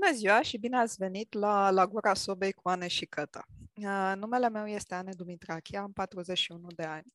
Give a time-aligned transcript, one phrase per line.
[0.00, 3.44] Bună ziua și bine ați venit la La Gura Sobei cu Ane și Cătă.
[3.74, 7.14] Uh, numele meu este Ane Dumitrache, am 41 de ani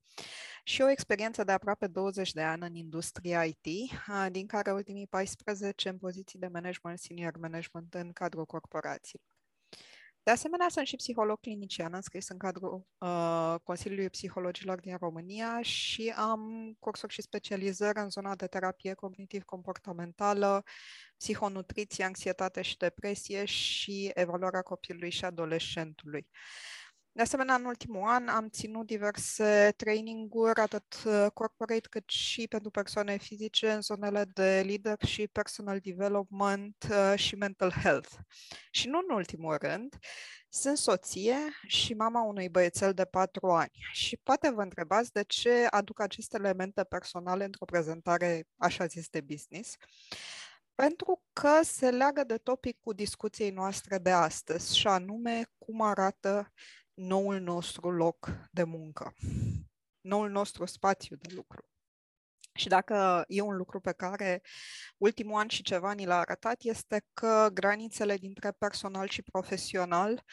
[0.63, 5.07] și o experiență de aproape 20 de ani în industria IT, uh, din care ultimii
[5.07, 9.21] 14 în poziții de management, senior management în cadrul corporației.
[10.23, 16.13] De asemenea, sunt și psiholog clinician înscris în cadrul uh, Consiliului Psihologilor din România și
[16.17, 20.63] am cursuri și specializări în zona de terapie cognitiv-comportamentală,
[21.17, 26.27] psihonutriție, anxietate și depresie și evaluarea copilului și adolescentului.
[27.11, 32.69] De asemenea, în ultimul an am ținut diverse traininguri, atât uh, corporate cât și pentru
[32.69, 38.09] persoane fizice în zonele de leadership, personal development uh, și mental health.
[38.71, 39.97] Și nu în ultimul rând,
[40.49, 41.37] sunt soție
[41.67, 43.71] și mama unui băiețel de patru ani.
[43.91, 49.21] Și poate vă întrebați de ce aduc aceste elemente personale într-o prezentare așa zis de
[49.21, 49.75] business.
[50.75, 56.51] Pentru că se leagă de topicul discuției noastre de astăzi, și anume cum arată
[56.99, 59.13] noul nostru loc de muncă,
[60.01, 61.67] noul nostru spațiu de lucru.
[62.53, 64.41] Și dacă e un lucru pe care
[64.97, 70.23] ultimul an și ceva ni l-a arătat, este că granițele dintre personal și profesional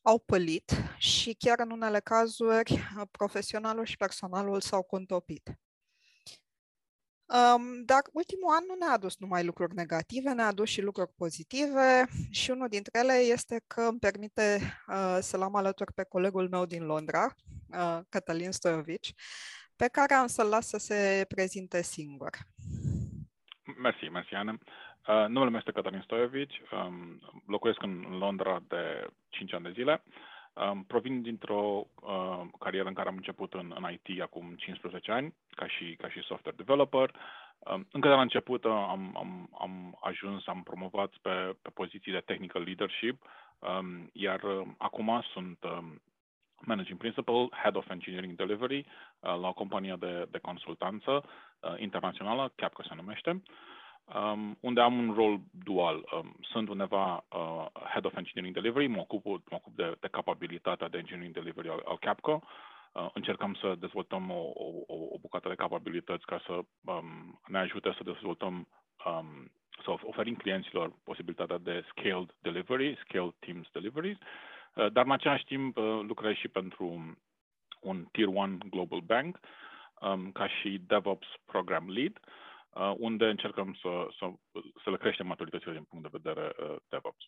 [0.00, 2.78] au pălit și chiar în unele cazuri
[3.10, 5.60] profesionalul și personalul s-au contopit.
[7.32, 12.06] Um, dar ultimul an nu ne-a adus numai lucruri negative, ne-a adus și lucruri pozitive
[12.30, 14.58] și unul dintre ele este că îmi permite
[14.88, 17.26] uh, să-l am alături pe colegul meu din Londra,
[17.68, 19.12] uh, Cătălin Stoiovici,
[19.76, 22.30] pe care am să-l las să se prezinte singur.
[23.82, 24.52] Mersi, mersi, Ana.
[24.52, 30.02] Uh, numele meu este Cătălin Stoiovici, um, locuiesc în Londra de 5 ani de zile.
[30.54, 35.34] Um, provin dintr-o uh, carieră în care am început în, în IT acum 15 ani,
[35.50, 37.14] ca și, ca și software developer.
[37.58, 42.12] Um, încă de la început uh, am, am, am ajuns, am promovat pe, pe poziții
[42.12, 43.22] de technical leadership,
[43.58, 46.00] um, iar uh, acum sunt um,
[46.60, 51.24] Managing Principal, Head of Engineering Delivery uh, la o companie de, de consultanță
[51.60, 53.30] uh, internațională, Capco se numește.
[53.30, 53.71] Uh,
[54.14, 56.08] um, unde am un rol dual.
[56.12, 60.88] Um, sunt undeva uh, Head of Engineering Delivery, mă ocup, mă ocup de, de capabilitatea
[60.88, 62.42] de Engineering Delivery al, al Capco.
[62.92, 66.52] Uh, încercăm să dezvoltăm o, o, o bucată de capabilități ca să
[66.84, 68.68] um, ne ajute să dezvoltăm,
[69.04, 69.50] um,
[69.84, 74.16] să oferim clienților posibilitatea de scaled delivery, scaled teams deliveries,
[74.74, 77.16] uh, dar în același timp uh, lucrez și pentru
[77.80, 79.40] un Tier 1 Global Bank
[80.00, 82.20] um, ca și DevOps Program Lead.
[82.22, 82.51] Uh, Uh,
[82.96, 84.30] unde încercăm să, să,
[84.84, 87.24] să le creștem maturitățile din punct de vedere uh, DevOps.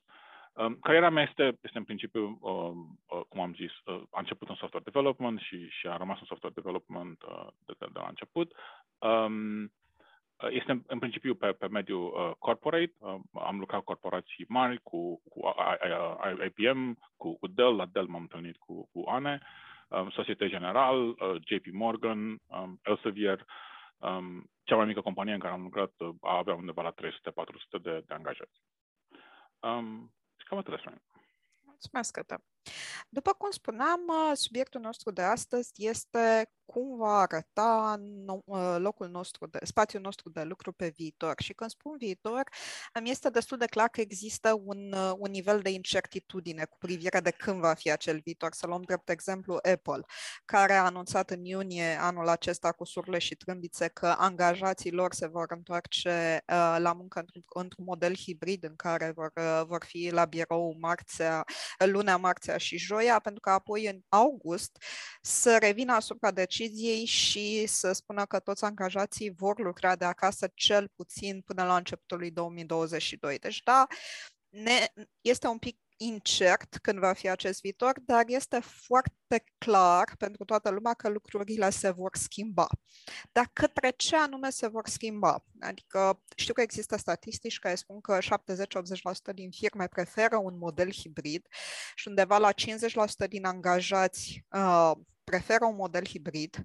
[0.52, 3.70] Um, cariera mea este, este în principiu, um, uh, cum am zis,
[4.10, 7.18] a început în software development și, și a rămas în software development
[7.66, 8.52] de, de, de la început.
[8.98, 9.72] Um,
[10.50, 12.92] este în principiu pe, pe mediul corporate.
[13.32, 15.54] Am lucrat cu corporații mari, cu, cu
[16.44, 17.76] IBM, cu, cu Dell.
[17.76, 19.40] La Dell m-am întâlnit cu, cu ANE,
[20.10, 22.38] Societe General, JP Morgan,
[22.82, 23.46] Elsevier,
[23.98, 28.02] Um, cea mai mică companie în care am lucrat uh, avea undeva la 300-400 de,
[28.06, 28.62] de angajați.
[29.60, 30.92] Um, cam atât de
[31.62, 32.44] Mulțumesc, Cătă.
[33.08, 38.00] După cum spuneam, uh, subiectul nostru de astăzi este cum va arăta
[38.44, 41.34] uh, locul nostru, de, spațiul nostru de lucru pe viitor.
[41.42, 42.42] Și când spun viitor,
[42.92, 47.20] îmi este destul de clar că există un, uh, un nivel de incertitudine cu privire
[47.20, 48.52] de când va fi acel viitor.
[48.52, 50.00] Să luăm drept exemplu Apple,
[50.44, 55.26] care a anunțat în iunie anul acesta cu surle și trâmbițe că angajații lor se
[55.26, 60.10] vor întoarce uh, la muncă într-un, într-un model hibrid în care vor, uh, vor fi
[60.12, 61.44] la birou marțea,
[61.78, 64.82] lunea, marțea și joia, pentru că apoi în august
[65.22, 70.88] să revină asupra deciziei și să spună că toți angajații vor lucra de acasă cel
[70.96, 73.38] puțin până la începutul lui 2022.
[73.38, 73.86] Deci, da,
[74.48, 74.86] ne,
[75.20, 80.70] este un pic incert când va fi acest viitor, dar este foarte clar pentru toată
[80.70, 82.66] lumea că lucrurile se vor schimba.
[83.32, 85.44] Dar către ce anume se vor schimba?
[85.60, 91.46] Adică știu că există statistici care spun că 70-80% din firme preferă un model hibrid
[91.94, 92.54] și undeva la 50%
[93.28, 94.92] din angajați uh,
[95.24, 96.64] preferă un model hibrid,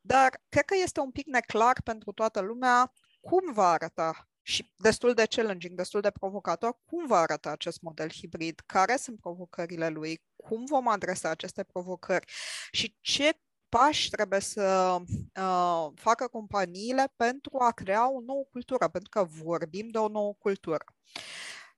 [0.00, 5.14] dar cred că este un pic neclar pentru toată lumea cum va arăta și destul
[5.14, 10.22] de challenging, destul de provocator, cum va arăta acest model hibrid, care sunt provocările lui,
[10.36, 12.32] cum vom adresa aceste provocări
[12.70, 19.10] și ce pași trebuie să uh, facă companiile pentru a crea o nouă cultură, pentru
[19.10, 20.84] că vorbim de o nouă cultură.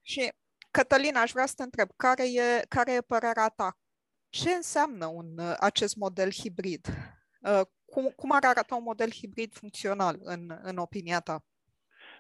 [0.03, 0.32] Și,
[0.70, 3.79] Cătălina, aș vrea să te întreb, care e, care e părerea ta?
[4.29, 6.88] Ce înseamnă un, uh, acest model hibrid?
[7.41, 11.44] Uh, cum, cum ar arăta un model hibrid funcțional, în, în opinia ta?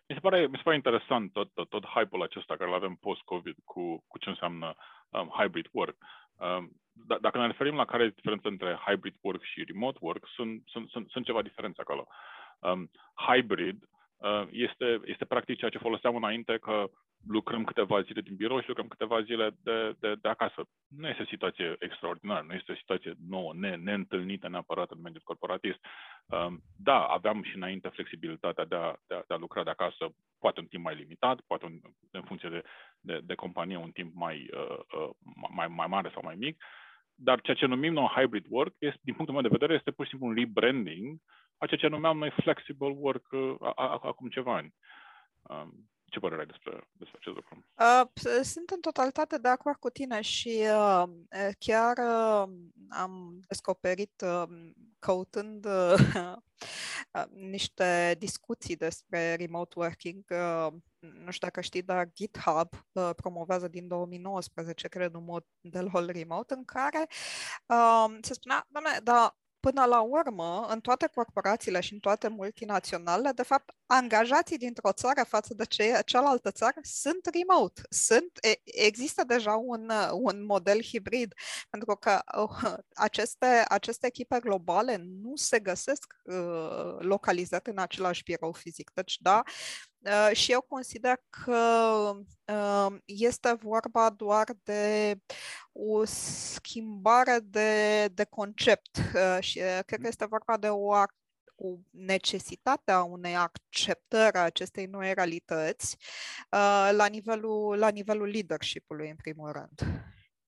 [0.08, 2.94] Mi se pare, mi se pare interesant tot, tot, tot hype-ul acesta care îl avem
[2.94, 4.74] post-COVID cu, cu ce înseamnă
[5.10, 5.96] um, hybrid work.
[6.36, 10.28] Um, d- dacă ne referim la care e diferența între hybrid work și remote work,
[10.34, 12.06] sunt, sunt, sunt, sunt ceva diferențe acolo.
[12.58, 13.84] Um, hybrid
[14.16, 16.90] uh, este, este practic ceea ce foloseam înainte, că
[17.26, 20.64] lucrăm câteva zile din birou și lucrăm câteva zile de, de, de acasă.
[20.88, 25.22] Nu este o situație extraordinară, nu este o situație nouă, ne, neîntâlnită neapărat în mediul
[25.24, 25.78] corporatist.
[26.26, 30.14] Um, da, aveam și înainte flexibilitatea de a, de, a, de a lucra de acasă,
[30.38, 31.80] poate un timp mai limitat, poate un,
[32.10, 32.62] în funcție de,
[33.00, 35.10] de, de companie un timp mai, uh, uh,
[35.54, 36.64] mai, mai mare sau mai mic,
[37.14, 40.04] dar ceea ce numim noi hybrid work, este, din punctul meu de vedere, este pur
[40.04, 41.18] și simplu un rebranding
[41.58, 43.54] a ceea ce numeam noi flexible work uh,
[44.02, 44.74] acum ceva ani.
[46.12, 47.64] Um, ce părere ai despre, despre acest lucru?
[47.78, 51.08] Uh, sunt în totalitate de acord cu tine și uh,
[51.58, 52.54] chiar uh,
[52.88, 56.34] am descoperit, uh, căutând uh,
[57.52, 63.88] niște discuții despre remote working, uh, nu știu dacă știi, dar GitHub uh, promovează din
[63.88, 67.06] 2019, cred, un model remote în care
[67.66, 73.32] uh, se spunea, doamne, dar până la urmă, în toate corporațiile și în toate multinaționalele,
[73.32, 77.82] de fapt, angajații dintr-o țară față de ce, cealaltă țară sunt remote.
[77.88, 81.34] Sunt, există deja un, un model hibrid,
[81.70, 88.52] pentru că uh, aceste, aceste echipe globale nu se găsesc uh, localizate în același birou
[88.52, 88.90] fizic.
[88.94, 89.91] Deci, da, Uh,
[90.32, 91.60] și eu consider că
[92.46, 95.14] uh, este vorba doar de
[95.72, 100.92] o schimbare de, de concept uh, și cred că este vorba de o,
[101.54, 105.96] o necesitate a unei acceptări a acestei noi realități
[106.96, 110.02] la nivelul, la nivelul leadership-ului, în primul rând.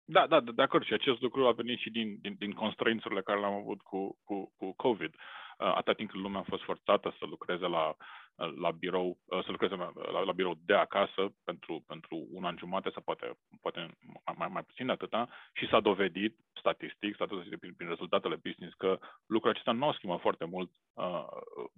[0.05, 0.85] Da, da, de acord.
[0.85, 4.53] Și acest lucru a venit și din, din, din constrânțurile care le-am avut cu, cu,
[4.57, 5.15] cu COVID.
[5.63, 7.97] Atâta timp cât lumea a fost forțată să lucreze la
[8.37, 12.91] la birou, să lucreze la, la, la birou de acasă pentru, pentru un an jumate
[12.91, 13.99] sau poate, poate
[14.37, 18.75] mai, mai puțin de atâta și s-a dovedit statistic, s-a dovedit prin, prin rezultatele business
[18.75, 21.27] că lucrurile acestea nu au schimbat foarte mult uh,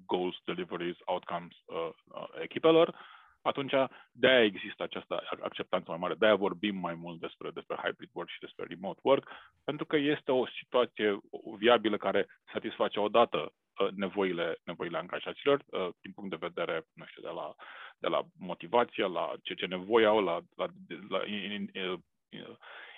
[0.07, 2.95] goals, deliveries, outcomes uh, uh, echipelor,
[3.43, 3.73] atunci
[4.13, 8.41] de-aia există această acceptanță mai mare, de-aia vorbim mai mult despre, despre hybrid work și
[8.41, 9.31] despre remote work,
[9.65, 11.19] pentru că este o situație
[11.59, 13.64] viabilă care satisface odată Uh,
[13.95, 17.55] nevoile, nevoile angajaților uh, din punct de vedere, nu știu, de la,
[17.99, 20.67] de la motivație, la ce, ce nevoie au, la, la,
[21.09, 22.03] la in, in,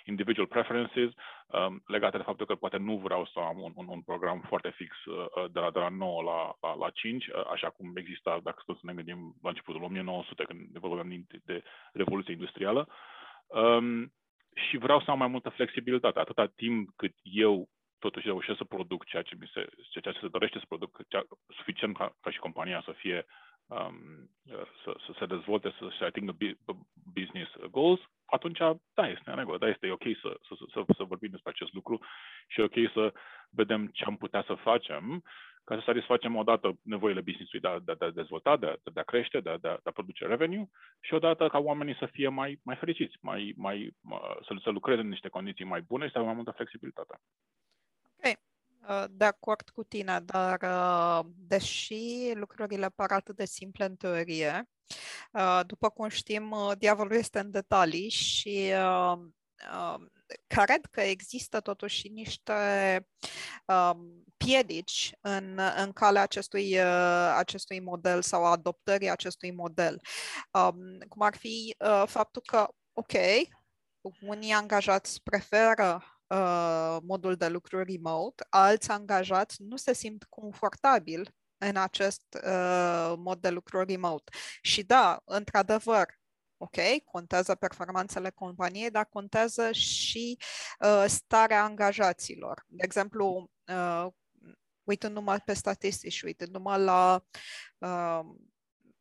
[0.07, 1.11] individual preferences,
[1.47, 4.69] um, legate de faptul că poate nu vreau să am un, un, un program foarte
[4.69, 8.39] fix uh, de, la, de la 9 la, la, la 5, uh, așa cum exista,
[8.43, 11.63] dacă să ne gândim, la începutul 1900, când vorbeam de, de
[11.93, 12.87] Revoluția Industrială.
[13.47, 14.13] Um,
[14.69, 17.69] și vreau să am mai multă flexibilitate, atâta timp cât eu
[17.99, 21.23] totuși reușesc să produc ceea ce, mi se, ceea ce se dorește să produc, cea,
[21.47, 23.25] suficient ca, ca și compania să fie
[23.65, 24.29] um,
[24.83, 26.35] să, să se dezvolte, să se atingă
[27.13, 28.57] business goals, atunci,
[28.93, 31.99] da, este în regulă, da, este ok să, să, să, să vorbim despre acest lucru
[32.47, 33.13] și e ok să
[33.49, 35.23] vedem ce am putea să facem
[35.67, 38.99] ca să satisfacem odată nevoile business-ului de a, de, de a dezvolta, de a, de
[38.99, 40.69] a crește, de a, de, a, de a produce revenue
[41.01, 43.95] și odată ca oamenii să fie mai, mai fericiți, mai, mai,
[44.41, 47.19] să, să lucreze în niște condiții mai bune și să aibă mai multă flexibilitate.
[48.87, 54.69] Uh, de acord cu tine, dar uh, deși lucrurile par atât de simple în teorie,
[55.31, 58.73] uh, după cum știm, diavolul este în detalii și
[60.47, 62.53] cred că există totuși niște
[63.65, 66.79] um, piedici în, în calea acestui,
[67.35, 70.01] acestui model sau adoptării acestui model.
[70.51, 71.75] Um, cum ar fi
[72.05, 73.13] faptul că, ok,
[74.21, 81.75] unii angajați preferă uh, modul de lucru remote, alți angajați nu se simt confortabil în
[81.75, 84.31] acest uh, mod de lucru remote.
[84.61, 86.05] Și da, într-adevăr,
[86.57, 90.37] ok, contează performanțele companiei, dar contează și
[90.79, 92.63] uh, starea angajaților.
[92.67, 94.07] De exemplu, uh,
[94.83, 97.25] uitând numai pe statistici și uitând numai la
[97.77, 98.19] uh,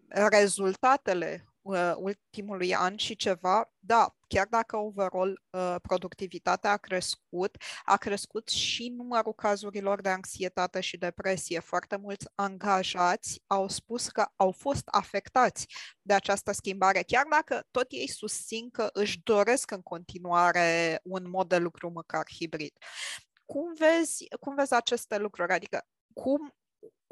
[0.09, 7.97] rezultatele uh, ultimului an și ceva, da, chiar dacă overall uh, productivitatea a crescut, a
[7.97, 11.59] crescut și numărul cazurilor de anxietate și depresie.
[11.59, 15.67] Foarte mulți angajați au spus că au fost afectați
[16.03, 21.49] de această schimbare, chiar dacă tot ei susțin că își doresc în continuare un mod
[21.49, 22.79] de lucru măcar hibrid.
[23.45, 25.53] Cum vezi, cum vezi aceste lucruri?
[25.53, 26.55] Adică cum,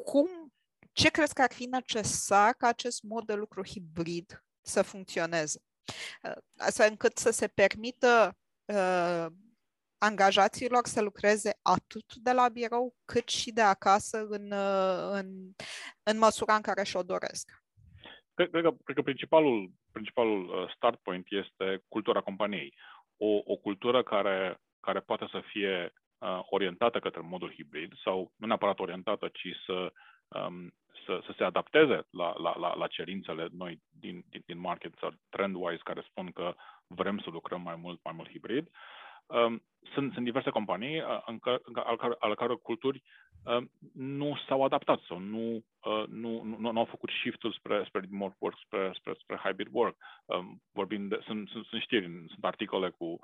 [0.05, 0.44] cum
[0.95, 5.61] ce crezi că ar fi necesar ca acest mod de lucru hibrid să funcționeze?
[6.23, 9.27] Uh, astfel încât să se permită uh,
[9.99, 15.27] angajaților să lucreze atât de la birou cât și de acasă în, uh, în,
[16.03, 17.63] în măsura în care și-o doresc.
[18.35, 22.75] cred, cred, că, cred că principalul, principalul uh, start point este cultura companiei.
[23.17, 28.47] O, o cultură care, care poate să fie uh, orientată către modul hibrid sau nu
[28.47, 29.93] neapărat orientată, ci să,
[30.29, 30.75] um,
[31.07, 35.13] să, să se adapteze la, la, la, la cerințele noi din, din, din market sau
[35.31, 36.55] trend-wise care spun că
[36.87, 38.69] vrem să lucrăm mai mult, mai mult hibrid.
[39.27, 43.03] Um, sunt, sunt diverse companii uh, în care, al, care, al care culturi
[43.45, 43.63] uh,
[43.95, 48.37] nu s-au adaptat sau nu, uh, nu, nu, nu au făcut shift-ul spre, spre remote
[48.39, 49.97] work, spre, spre, spre hybrid work.
[50.25, 53.19] Um, vorbim de, sunt, sunt, sunt știri, sunt articole cu uh,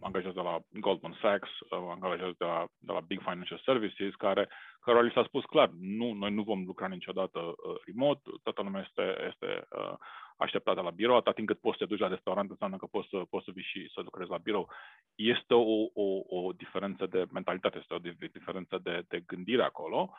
[0.00, 4.48] angajați de la Goldman Sachs, uh, angajați de la, de la Big Financial Services, care,
[4.80, 8.84] care li s-a spus clar, nu, noi nu vom lucra niciodată uh, remote, toată lumea
[8.86, 9.94] este, este uh,
[10.36, 13.08] așteptată la birou, atât timp cât poți să te duci la restaurant, înseamnă că poți
[13.08, 14.70] să, poți să vii și să lucrezi la birou.
[15.14, 19.98] Este o, o, o diferență de mentalitate, este o diferență de, de gândire acolo.
[19.98, 20.10] Um,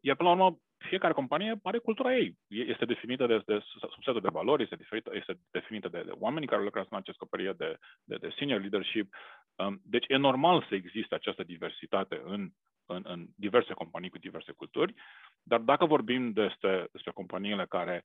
[0.00, 2.38] iar până la urmă, fiecare companie are cultura ei.
[2.48, 6.62] Este definită de, de subsetul de valori, este definită, este definită de, de oamenii care
[6.62, 9.14] lucrează în acest coperier de, de, de senior leadership.
[9.54, 12.50] Um, deci e normal să existe această diversitate în,
[12.86, 14.94] în, în diverse companii cu diverse culturi,
[15.42, 18.04] dar dacă vorbim despre, despre companiile care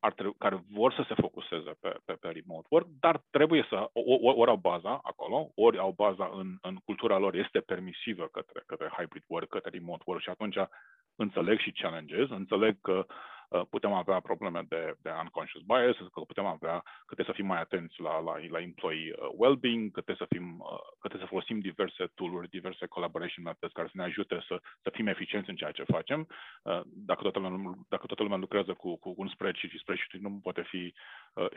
[0.00, 3.90] ar trebui, care vor să se focuseze pe, pe, pe remote work, dar trebuie să,
[3.92, 8.62] ori, ori au baza acolo, ori au baza în, în cultura lor, este permisivă către,
[8.66, 10.56] către hybrid work, către remote work și atunci
[11.16, 13.14] înțeleg și challenges, înțeleg că uh,
[13.70, 17.60] putem avea probleme de, de unconscious bias, că putem avea, că trebuie să fim mai
[17.60, 21.32] atenți la, la, la employee uh, well-being, că trebuie, să fim, uh, că trebuie să
[21.34, 25.56] folosim diverse tool-uri, diverse collaboration methods care să ne ajute să, să fim eficienți în
[25.56, 26.28] ceea ce facem.
[26.84, 30.62] Dacă toată lumea, dacă toată lumea lucrează cu, cu un spreadsheet și spreadsheet nu poate
[30.62, 30.94] fi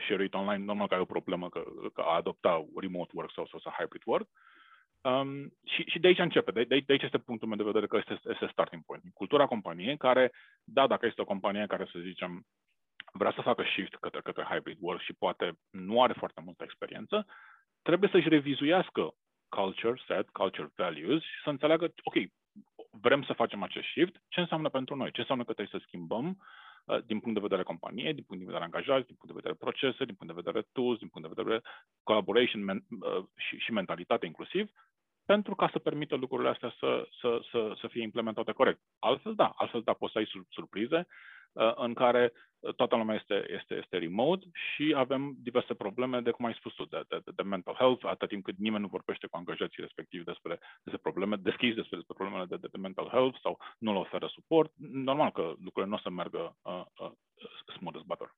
[0.06, 1.62] shared online, normal că ai o problemă că,
[1.94, 4.28] că a adopta remote work sau, sau, sau hybrid work.
[4.28, 4.57] Uh,
[5.00, 7.86] Um, și, și de aici începe, de, de, de aici este punctul meu de vedere
[7.86, 9.02] că este, este starting point.
[9.14, 10.32] Cultura companiei care,
[10.64, 12.46] da, dacă este o companie care, să zicem,
[13.12, 17.26] vrea să facă shift către, către hybrid work și poate nu are foarte multă experiență,
[17.82, 19.14] trebuie să-și revizuiască
[19.48, 22.14] culture set, culture values și să înțeleagă, ok,
[22.90, 26.26] vrem să facem acest shift, ce înseamnă pentru noi, ce înseamnă că trebuie să schimbăm
[26.84, 29.54] uh, din punct de vedere companie, din punct de vedere angajați, din punct de vedere
[29.54, 31.62] procese, din punct de vedere tools, din punct de vedere
[32.02, 34.70] collaboration men, uh, și, și mentalitate inclusiv,
[35.32, 38.80] pentru ca să permită lucrurile astea să, să, să, să fie implementate corect.
[38.98, 41.06] Altfel, da, altfel, da, poți să ai surprize
[41.52, 46.30] uh, în care uh, toată lumea este, este, este remote și avem diverse probleme de,
[46.30, 49.26] cum ai spus tu, de, de, de mental health, atâta timp cât nimeni nu vorbește
[49.26, 53.38] cu angajații respectiv despre, despre probleme, deschis despre, despre problemele de, de, de mental health
[53.42, 54.72] sau nu le oferă suport,
[55.12, 57.12] normal că lucrurile nu o să meargă uh, uh,
[57.76, 58.30] smooth as butter.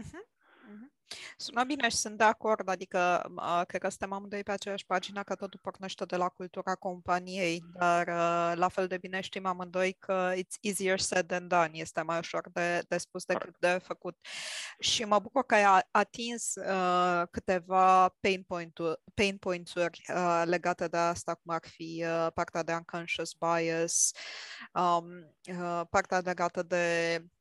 [0.00, 0.35] Uh-huh.
[0.68, 0.96] Mhm.
[1.36, 5.22] Sună bine și sunt de acord, adică uh, cred că suntem amândoi pe aceeași pagină,
[5.22, 9.92] că totul pornește de la cultura companiei, dar uh, la fel de bine știm amândoi
[9.92, 14.16] că it's easier said than done, este mai ușor de, de spus decât de făcut.
[14.78, 20.96] Și mă bucur că ai atins uh, câteva pain, point-uri, pain points-uri uh, legate de
[20.96, 24.10] asta, cum ar fi uh, partea de unconscious bias,
[24.74, 27.35] um, uh, partea legată de uh,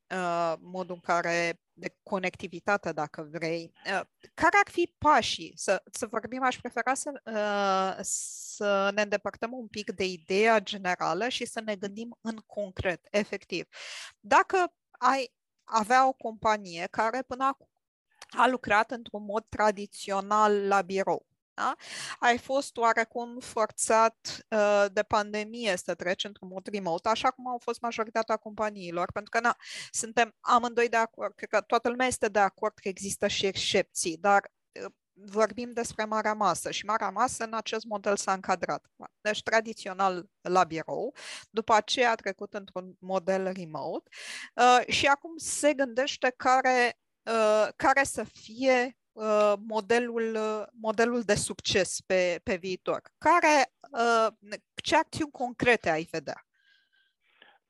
[0.62, 3.72] modul în care de conectivitate, dacă vrei.
[3.86, 4.02] Uh,
[4.34, 5.54] care ar fi pașii?
[5.56, 11.28] Să, să vorbim, aș prefera să, uh, să ne îndepărtăm un pic de ideea generală
[11.28, 13.68] și să ne gândim în concret, efectiv.
[14.20, 15.34] Dacă ai
[15.64, 17.70] avea o companie care până acum
[18.30, 21.76] a lucrat într-un mod tradițional la birou, da?
[22.20, 27.58] Ai fost oarecum forțat uh, de pandemie să treci într-un mod remote, așa cum au
[27.58, 29.58] fost majoritatea companiilor, pentru că na,
[29.92, 34.18] suntem amândoi de acord, cred că toată lumea este de acord că există și excepții,
[34.18, 34.52] dar
[34.84, 38.86] uh, vorbim despre marea masă și marea masă în acest model s-a încadrat.
[39.22, 41.16] Deci tradițional la birou,
[41.50, 44.10] după aceea a trecut într-un model remote
[44.56, 49.05] uh, și acum se gândește care, uh, care să fie Uh,
[49.68, 53.02] modelul, uh, modelul de succes pe, pe viitor?
[53.18, 56.46] Care, uh, ce acțiuni concrete ai vedea?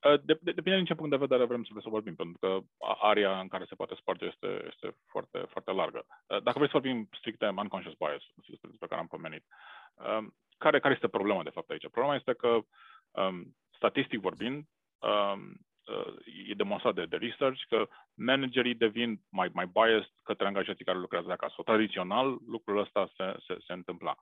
[0.00, 2.58] De, de, depinde din ce punct de vedere vrem să, să vorbim, pentru că
[3.00, 6.06] area în care se poate sparge este, este foarte, foarte largă.
[6.26, 8.22] Dacă vrei să vorbim strict de unconscious bias,
[8.60, 9.44] despre care am pomenit,
[10.58, 11.88] care, care este problema de fapt aici?
[11.90, 12.58] Problema este că,
[13.10, 14.64] um, statistic vorbind,
[14.98, 15.65] um,
[16.48, 21.30] e demonstrat de, de research că managerii devin mai, mai biased către angajații care lucrează
[21.30, 21.62] acasă.
[21.64, 24.16] Tradițional, lucrul ăsta se, se, se întâmpla.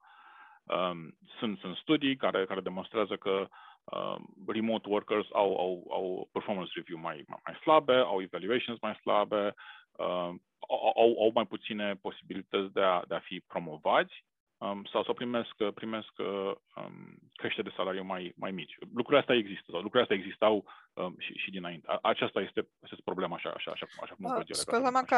[0.64, 3.49] Um, sunt, sunt studii care, care demonstrează că
[3.85, 9.54] um, remote workers au, au, au performance review mai, mai slabe, au evaluations mai slabe,
[9.97, 14.25] um, au, au mai puține posibilități de a, de a fi promovați
[14.58, 18.78] um, sau, sau primesc, primesc um, creșteri de salariu mai, mai mici.
[18.80, 21.99] Lucrurile astea există, sau lucrurile astea existau um, și, și dinainte.
[22.02, 25.16] Aceasta este, este problema așa, așa, așa, așa cum o văd Scuze-mă că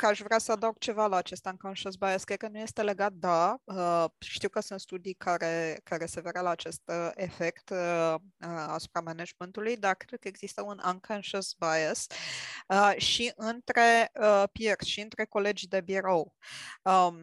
[0.00, 2.24] că aș vrea să adaug ceva la acest unconscious bias.
[2.24, 3.60] Cred că nu este legat, da.
[3.64, 8.14] Uh, știu că sunt studii care, care se veră la acest uh, efect uh,
[8.66, 12.06] asupra managementului, dar cred că există un unconscious bias
[12.68, 16.34] uh, și între uh, peers, și între colegi de birou.
[16.82, 17.16] Um,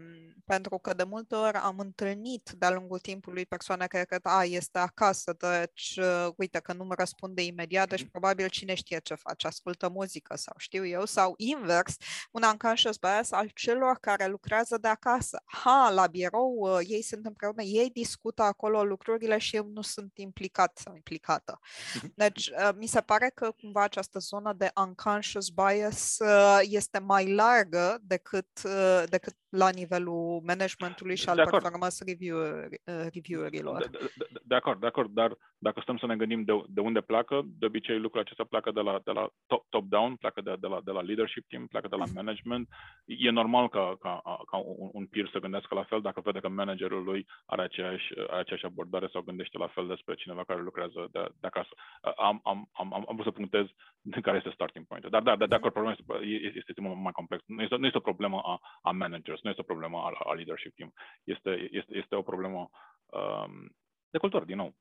[0.48, 4.79] pentru că de multe ori am întâlnit de-a lungul timpului persoane care cred, a, este
[4.79, 8.12] acasă, deci uh, uite că nu mă răspunde imediat, deci mhm.
[8.12, 11.96] probabil cine știe ce face, ascultă muzică sau știu eu, sau invers,
[12.31, 12.66] un unconscious
[13.00, 15.41] bias al celor care lucrează de acasă.
[15.45, 20.12] Ha, la birou uh, ei sunt împreună, ei discută acolo lucrurile și eu nu sunt
[20.15, 21.59] implicat sau implicată.
[21.95, 22.12] Mhm.
[22.15, 27.33] Deci uh, mi se pare că cumva această zonă de unconscious bias uh, este mai
[27.33, 33.78] largă decât, uh, decât la nivelul managementului și al performance review, uh, review-urilor.
[33.78, 36.82] De, de, de, de acord, de acord, dar dacă stăm să ne gândim de, de
[36.82, 40.56] unde pleacă, de obicei lucrul acesta pleacă de la, de la top, top-down, pleacă de,
[40.60, 42.16] de, la, de la leadership team, pleacă de la mhm.
[42.16, 42.68] management.
[43.06, 44.22] E normal ca, ca,
[44.52, 48.08] ca un, un peer să gândească la fel dacă vede că managerul lui are aceeași,
[48.30, 51.74] are aceeași abordare sau gândește la fel despre cineva care lucrează de, de acasă.
[52.18, 53.66] Am, am, am, am vrut să punctez
[54.28, 57.44] care este starting point Da, da, de, de acord, problema este, este mult mai complex.
[57.46, 60.34] Nu este, nu este o problemă a, a managers, nu este o problemă a, a
[60.34, 60.94] leadership team.
[61.24, 62.70] Este, este, este o problemă
[63.06, 63.75] um,
[64.10, 64.75] de cultură, din nou.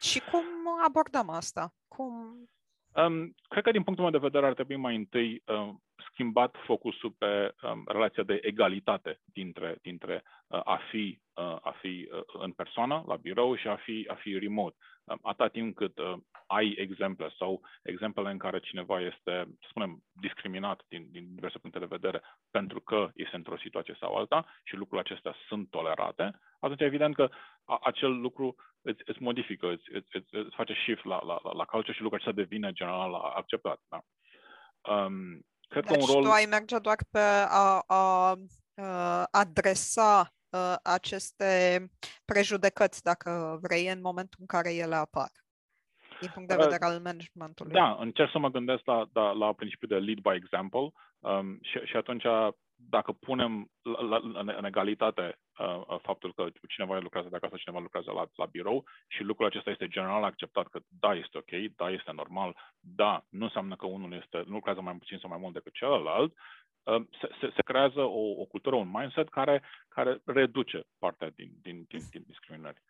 [0.00, 0.44] Și cum
[0.84, 1.74] abordăm asta?
[1.88, 2.12] Cum...
[2.94, 5.82] Um, cred că din punctul meu de vedere ar trebui mai întâi um,
[6.16, 12.08] schimbat focusul pe um, relația de egalitate dintre, dintre uh, a fi, uh, a fi
[12.12, 14.76] uh, în persoană, la birou, și a fi, a fi remote.
[15.04, 16.14] Um, atâta timp cât uh,
[16.46, 21.78] ai exemple sau exemple în care cineva este, să spunem, discriminat din, din diverse puncte
[21.78, 26.80] de vedere pentru că este într-o situație sau alta și lucrurile acestea sunt tolerate, atunci
[26.80, 27.28] evident că
[27.64, 31.52] a, acel lucru îți, îți modifică, îți, îți, îți, îți face shift la, la, la,
[31.52, 33.80] la culture și lucrul acesta devine general acceptat.
[33.88, 34.00] Da?
[34.94, 36.22] Um, cred deci că un rol...
[36.22, 37.18] tu ai merge doar pe
[37.48, 38.34] a, a,
[38.74, 40.30] a adresa
[40.82, 41.82] aceste
[42.24, 45.30] prejudecăți, dacă vrei, în momentul în care ele apar
[46.20, 47.72] din punct de vedere al managementului.
[47.72, 51.78] Da, încerc să mă gândesc la, la, la principiul de lead by example um, și,
[51.84, 52.24] și atunci
[52.74, 57.80] dacă punem la, la, în, în egalitate uh, faptul că cineva lucrează de acasă, cineva
[57.80, 61.90] lucrează la, la birou și lucrul acesta este general acceptat că da, este ok, da,
[61.90, 65.52] este normal, da, nu înseamnă că unul este, nu lucrează mai puțin sau mai mult
[65.52, 66.34] decât celălalt,
[66.82, 71.50] uh, se, se, se creează o, o cultură, un mindset care, care reduce partea din,
[71.62, 72.82] din, din, din discriminări.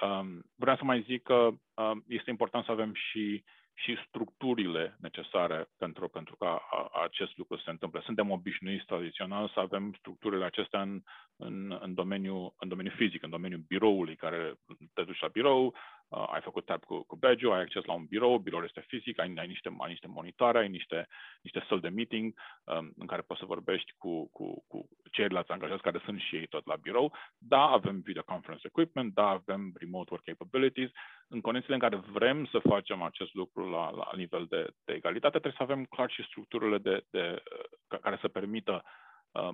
[0.00, 3.44] Um, vreau să mai zic că um, este important să avem și,
[3.78, 8.00] și structurile necesare pentru, pentru ca a, acest lucru să se întâmple.
[8.00, 11.02] Suntem obișnuiți tradițional să avem structurile acestea în,
[11.36, 14.54] în, în, domeniul, în domeniul fizic, în domeniul biroului, care
[14.94, 15.74] te duci la birou,
[16.08, 19.20] uh, ai făcut tab cu, cu badge ai acces la un birou, biroul este fizic,
[19.20, 21.08] ai, ai, niște, ai niște monitoare, ai niște,
[21.42, 25.82] niște săli de meeting um, în care poți să vorbești cu, cu, cu ceilalți angajați
[25.82, 27.14] care sunt și ei tot la birou.
[27.38, 30.90] Da, avem video conference equipment, da, avem remote work capabilities.
[31.28, 35.38] În condițiile în care vrem să facem acest lucru la, la nivel de, de egalitate,
[35.38, 37.42] trebuie să avem clar și structurile de, de,
[37.90, 38.90] uh, care să permită Uh,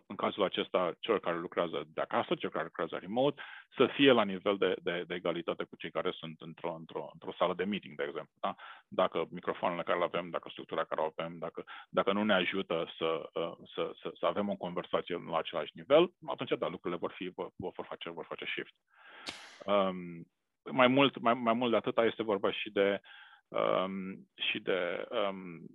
[0.07, 3.43] în cazul acesta, celor care lucrează de acasă, celor care lucrează remote,
[3.77, 7.35] să fie la nivel de, de, de egalitate cu cei care sunt într-o, într-o, într-o
[7.39, 8.33] sală de meeting, de exemplu.
[8.41, 8.55] Da?
[8.89, 12.93] Dacă microfoanele care le avem, dacă structura care o avem, dacă, dacă nu ne ajută
[12.99, 17.13] să, uh, să, să, să avem o conversație la același nivel, atunci, da, lucrurile vor,
[17.17, 18.75] fi, vor, vor, face, vor face shift.
[19.65, 20.27] Um,
[20.71, 23.01] mai, mult, mai, mai mult de atâta este vorba și de,
[23.49, 25.67] um, și de um,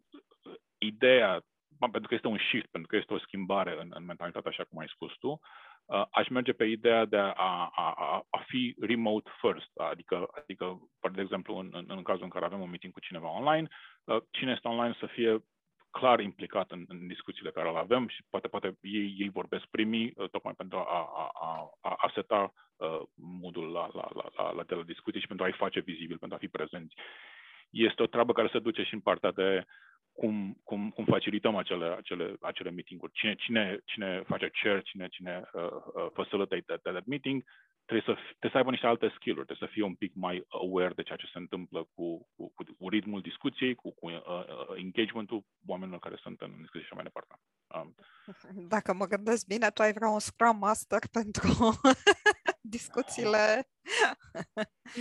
[0.77, 1.43] ideea
[1.87, 4.79] pentru că este un shift, pentru că este o schimbare în, în mentalitate, așa cum
[4.79, 5.39] ai spus tu,
[5.85, 10.79] uh, aș merge pe ideea de a, a, a, a fi remote first, adică, adică
[11.11, 13.67] de exemplu, în, în, în cazul în care avem un meeting cu cineva online,
[14.03, 15.43] uh, cine este online să fie
[15.91, 20.13] clar implicat în, în discuțiile care le avem și poate, poate ei, ei vorbesc primii,
[20.15, 21.31] uh, tocmai pentru a, a,
[21.81, 25.45] a, a seta uh, modul la, la, la, la, la, de la discuții și pentru
[25.45, 26.95] a-i face vizibil, pentru a fi prezenți.
[27.69, 29.65] Este o treabă care se duce și în partea de
[30.19, 33.11] cum, cum, cum facilităm acele, acele, acele meeting-uri.
[33.11, 37.43] Cine, cine, cine face chair, cine, cine uh, uh, facilitate that, that meeting,
[37.85, 40.93] trebuie să, trebuie să aibă niște alte skill-uri, trebuie să fie un pic mai aware
[40.95, 42.05] de ceea ce se întâmplă cu,
[42.35, 46.93] cu, cu ritmul discuției, cu, cu uh, uh, engagement-ul oamenilor care sunt în discuție și
[46.93, 47.33] mai departe.
[47.75, 47.95] Um,
[48.73, 51.51] Dacă mă gândesc bine, tu ai vrea un Scrum Master pentru
[52.77, 53.45] discuțiile...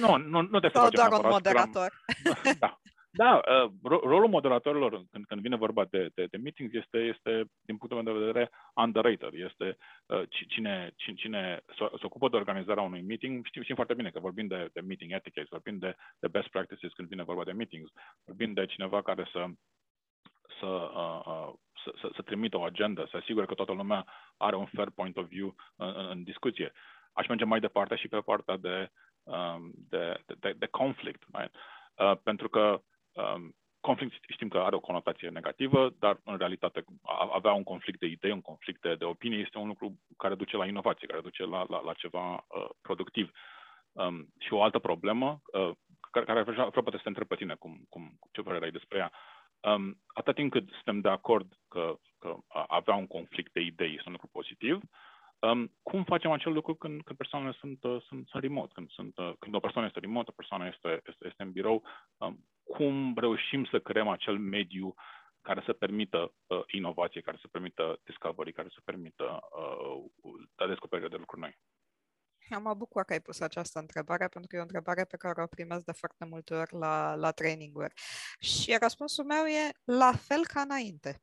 [0.03, 1.91] Nu, nu, nu te Sau doar un moderator.
[2.25, 2.81] Scrum, da,
[3.19, 7.77] Da, uh, rolul moderatorilor când, când vine vorba de, de, de meetings este, este, din
[7.77, 9.33] punctul meu de vedere, underrated.
[9.33, 9.77] Este
[10.07, 14.11] uh, cine, cine, cine se, se ocupă de organizarea unui meeting, știm, știm foarte bine
[14.11, 17.53] că vorbim de, de meeting etiquette, vorbim de, de best practices când vine vorba de
[17.53, 17.91] meetings,
[18.25, 19.45] vorbim de cineva care să
[20.61, 21.53] să, uh, uh,
[21.85, 25.17] să, să, să trimită o agenda, să asigure că toată lumea are un fair point
[25.17, 26.73] of view în, în, în discuție.
[27.13, 28.91] Aș merge mai departe și pe partea de,
[29.23, 31.55] um, de, de, de conflict, right?
[31.99, 32.83] uh, pentru că um,
[33.81, 36.85] conflict știm că are o conotație negativă, dar în realitate
[37.33, 40.57] avea un conflict de idei, un conflict de, de opinie este un lucru care duce
[40.57, 43.31] la inovație, care duce la, la, la ceva uh, productiv.
[43.93, 45.71] Um, și o altă problemă uh,
[46.11, 48.99] care, care vreau poate să te întreb pe tine cum, cum, ce părere ai despre
[48.99, 49.13] ea.
[49.73, 52.37] Um, atât timp cât suntem de acord că, că
[52.69, 54.81] avea un conflict de idei este un lucru pozitiv,
[55.39, 59.19] um, cum facem acel lucru când, când persoanele sunt, uh, sunt, sunt remote, când, sunt,
[59.19, 61.83] uh, când o persoană este remote, o persoană este, este, este în birou,
[62.17, 64.95] um, cum reușim să creăm acel mediu
[65.43, 69.41] care să permită uh, inovație, care să permită discovery, care să permită
[70.57, 71.59] uh, descoperire de lucruri noi.
[72.61, 75.47] Mă bucur că ai pus această întrebare, pentru că e o întrebare pe care o
[75.47, 77.93] primesc de foarte multe ori la, la traininguri.
[78.41, 81.23] Și răspunsul meu e la fel ca înainte.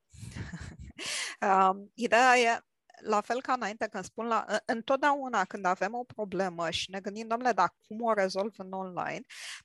[1.49, 2.59] um, ideea e,
[3.01, 7.27] la fel ca înainte, când spun la, întotdeauna când avem o problemă și ne gândim,
[7.27, 9.21] domnule, dar cum o rezolv în online,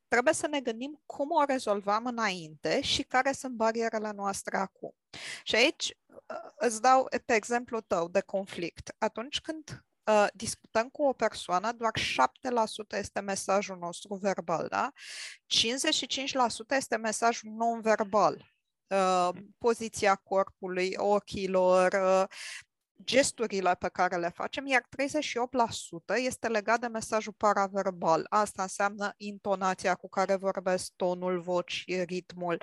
[0.09, 4.95] trebuie să ne gândim cum o rezolvam înainte și care sunt barierele noastre acum.
[5.43, 5.95] Și aici
[6.57, 8.95] îți dau pe exemplu tău de conflict.
[8.99, 11.93] Atunci când uh, discutăm cu o persoană, doar
[12.95, 14.93] 7% este mesajul nostru verbal, da?
[16.75, 18.49] 55% este mesajul non-verbal.
[18.87, 22.25] Uh, poziția corpului, ochilor, uh,
[23.05, 28.27] gesturile pe care le facem, iar 38% este legat de mesajul paraverbal.
[28.29, 32.63] Asta înseamnă intonația cu care vorbesc, tonul vocii, ritmul.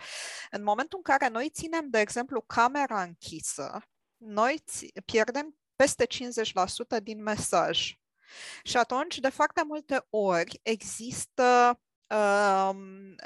[0.52, 3.82] În momentul în care noi ținem, de exemplu, camera închisă,
[4.18, 4.64] noi
[5.06, 6.08] pierdem peste
[7.00, 7.98] 50% din mesaj.
[8.64, 12.70] Și atunci, de foarte multe ori, există uh,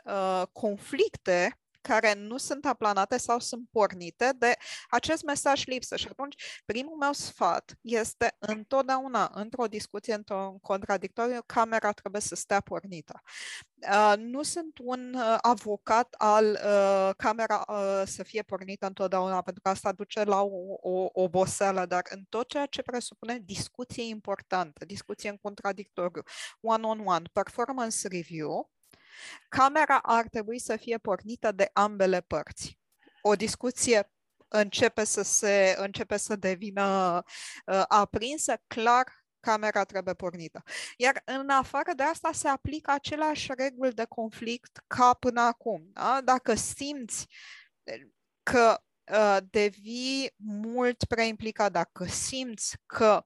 [0.06, 4.54] uh, conflicte care nu sunt aplanate sau sunt pornite de
[4.90, 5.96] acest mesaj lipsă.
[5.96, 12.60] Și atunci, primul meu sfat este întotdeauna, într-o discuție, într-un contradictoriu, camera trebuie să stea
[12.62, 13.22] pornită.
[13.92, 19.62] Uh, nu sunt un uh, avocat al uh, camera uh, să fie pornită întotdeauna, pentru
[19.62, 24.86] că asta duce la o, o oboseală, dar în tot ceea ce presupune discuție importantă,
[24.86, 26.24] discuție în contradictoriu,
[26.62, 28.70] one-on-one, performance review,
[29.50, 32.80] Camera ar trebui să fie pornită de ambele părți.
[33.22, 34.12] O discuție
[34.48, 37.22] începe să se începe să devină
[37.66, 40.64] uh, aprinsă, clar camera trebuie pornită.
[40.98, 45.90] Iar în afară de asta se aplică aceleași reguli de conflict ca până acum.
[45.94, 46.22] Da?
[46.24, 47.28] Dacă simți
[48.44, 53.26] că Uh, devii mult prea implicat, dacă simți că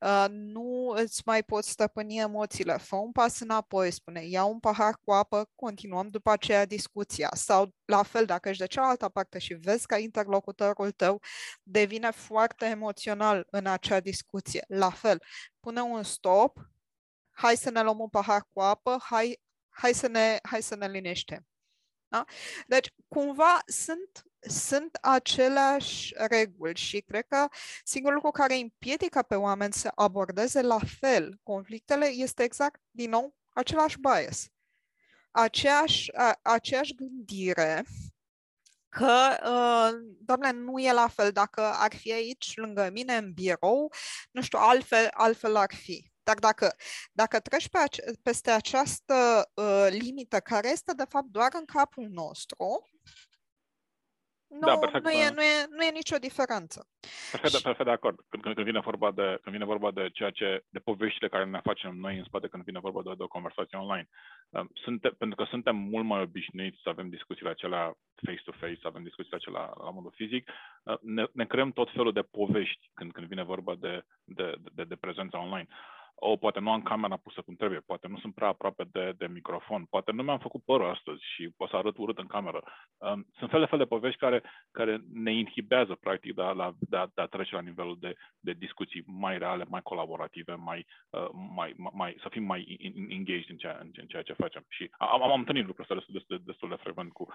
[0.00, 4.98] uh, nu îți mai poți stăpâni emoțiile, fă un pas înapoi, spune, ia un pahar
[5.04, 7.28] cu apă, continuăm după aceea discuția.
[7.32, 11.22] Sau la fel, dacă ești de cealaltă parte și vezi că interlocutorul tău
[11.62, 15.22] devine foarte emoțional în acea discuție, la fel,
[15.60, 16.58] pune un stop,
[17.30, 20.88] hai să ne luăm un pahar cu apă, hai, hai, să, ne, hai să ne
[20.88, 21.46] liniștim.
[22.08, 22.24] Da?
[22.66, 27.48] Deci, cumva sunt sunt aceleași reguli și cred că
[27.84, 33.34] singurul lucru care împiedică pe oameni să abordeze la fel conflictele este exact, din nou,
[33.48, 34.48] același bias.
[35.30, 37.84] Aceeași, a, aceeași gândire
[38.88, 41.32] că, uh, doamne, nu e la fel.
[41.32, 43.92] Dacă ar fi aici lângă mine în birou,
[44.30, 46.12] nu știu, altfel, altfel ar fi.
[46.22, 46.76] Dar dacă,
[47.12, 52.08] dacă treci pe ace- peste această uh, limită, care este de fapt doar în capul
[52.10, 52.88] nostru,
[54.60, 56.86] nu, da, perfect, nu, e, nu, e, nu e nicio diferență.
[57.30, 58.16] Perfect, perfect de acord.
[58.28, 61.60] Când, când, vine vorba de, când vine vorba de ceea ce, de poveștile care ne
[61.64, 64.08] facem noi în spate când vine vorba de, de o conversație online,
[64.50, 69.02] um, sunte, pentru că suntem mult mai obișnuiți să avem discuțiile acelea face-to-face, să avem
[69.02, 70.50] discuțiile acelea la modul fizic,
[70.82, 74.84] uh, ne, ne creăm tot felul de povești când, când vine vorba de, de, de,
[74.84, 75.68] de prezența online
[76.14, 79.26] o, poate nu am camera pusă cum trebuie, poate nu sunt prea aproape de, de
[79.26, 82.62] microfon, poate nu mi-am făcut părul astăzi și o să arăt urât în cameră.
[82.98, 86.72] Um, sunt fel de fel de povești care, care ne inhibează, practic, de a, la,
[86.78, 90.86] de a, de a trece la nivelul de, de discuții mai reale, mai colaborative, mai,
[91.10, 92.76] uh, mai, mai, să fim mai
[93.08, 94.64] engaged în ceea, în ceea ce facem.
[94.68, 97.26] Și am, am întâlnit lucrul ăsta destul, destul, destul de frecvent, cu,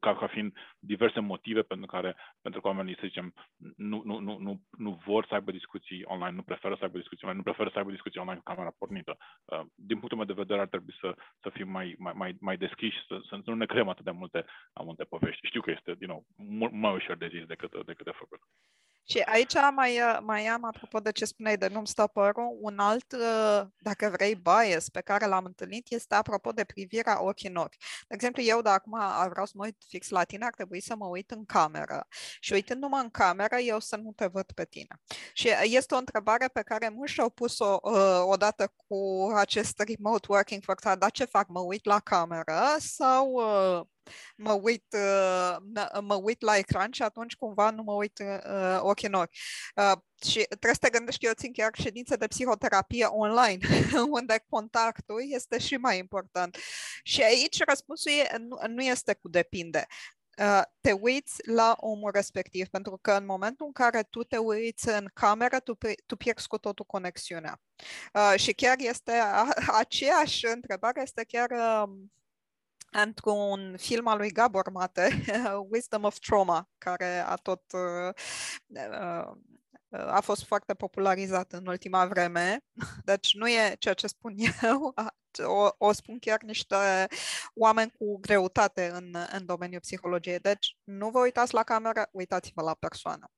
[0.00, 3.34] ca, ca fiind diverse motive pentru care, pentru că oamenii, să zicem,
[3.76, 7.26] nu, nu, nu, nu, nu vor să aibă discuții online, nu preferă să aibă discuții
[7.26, 9.16] online, nu preferă să aibă discuții online persoana cu camera pornită.
[9.44, 12.56] Uh, din punctul meu de vedere ar trebui să, să fim mai, mai, mai, mai
[12.56, 14.44] deschiși, să, să nu ne creăm atât de multe,
[14.84, 15.46] multe povești.
[15.46, 18.40] Știu că este, din nou, mult mai ușor de zis decât, decât de făcut.
[19.10, 23.14] Și aici mai, mai am, apropo de ce spuneai de nu-mi stă părul, un alt,
[23.78, 27.76] dacă vrei, bias pe care l-am întâlnit este apropo de privirea ochii în ochi.
[28.08, 28.98] De exemplu, eu de acum
[29.30, 32.06] vreau să mă uit fix la tine, ar trebui să mă uit în cameră.
[32.40, 35.00] Și uitându-mă în cameră, eu să nu te văd pe tine.
[35.32, 40.62] Și este o întrebare pe care mulți și-au pus-o uh, odată cu acest remote working
[40.62, 41.48] for dar ce fac?
[41.48, 43.86] Mă uit la cameră sau uh,
[44.36, 45.56] mă uit, uh,
[46.00, 49.32] mă uit la ecran și atunci cumva nu mă uit uh, ochi în ochi.
[49.76, 49.92] Uh,
[50.26, 53.58] și trebuie să te gândești că eu țin chiar ședințe de psihoterapie online,
[54.18, 56.56] unde contactul este și mai important.
[57.02, 59.86] Și aici răspunsul e, nu, nu este cu depinde.
[60.38, 64.88] Uh, te uiți la omul respectiv, pentru că în momentul în care tu te uiți
[64.88, 67.60] în cameră, tu, tu pierzi cu totul conexiunea.
[68.12, 69.48] Uh, și chiar este a,
[69.82, 71.90] aceeași întrebare, este chiar uh,
[72.90, 75.24] într-un film al lui Gabor Mate,
[75.70, 78.14] Wisdom of Trauma, care a tot uh,
[78.66, 79.32] uh,
[79.90, 82.64] a fost foarte popularizat în ultima vreme.
[83.04, 84.94] Deci nu e ceea ce spun eu,
[85.44, 87.06] o, o spun chiar niște
[87.54, 90.38] oameni cu greutate în, în domeniul psihologiei.
[90.38, 93.30] Deci nu vă uitați la cameră, uitați-vă la persoană.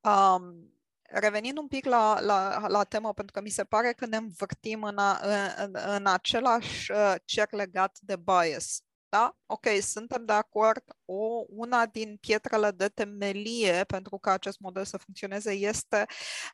[0.00, 0.72] Um,
[1.12, 4.82] revenind un pic la, la, la temă, pentru că mi se pare că ne învârtim
[4.82, 5.20] în, a,
[5.56, 8.82] în, în același uh, cer legat de bias.
[9.08, 9.36] Da?
[9.46, 10.82] Ok, suntem de acord.
[11.04, 16.06] O, una din pietrele de temelie pentru ca acest model să funcționeze este